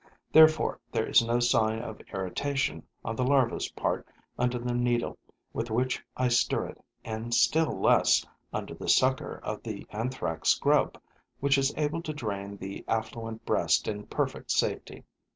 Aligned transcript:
Therefore 0.31 0.79
there 0.91 1.05
is 1.05 1.21
no 1.23 1.39
sign 1.39 1.77
of 1.83 2.01
irritation 2.11 2.87
on 3.05 3.15
the 3.15 3.23
larva's 3.23 3.69
part 3.73 4.07
under 4.35 4.57
the 4.57 4.73
needle 4.73 5.19
with 5.53 5.69
which 5.69 6.03
I 6.17 6.27
stir 6.27 6.69
it 6.69 6.83
and 7.05 7.35
still 7.35 7.79
less 7.79 8.25
under 8.51 8.73
the 8.73 8.89
sucker 8.89 9.39
of 9.43 9.61
the 9.61 9.85
Anthrax 9.91 10.55
grub, 10.55 10.99
which 11.39 11.55
is 11.55 11.71
able 11.77 12.01
to 12.01 12.13
drain 12.13 12.57
the 12.57 12.83
affluent 12.87 13.45
breast 13.45 13.87
in 13.87 14.07
perfect 14.07 14.49
safety. 14.49 15.03